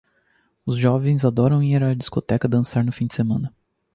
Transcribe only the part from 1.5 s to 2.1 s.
ir à